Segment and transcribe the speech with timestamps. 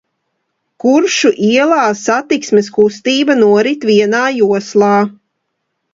[0.83, 4.93] Kuršu ielā satiksmes kustība norit vienā joslā.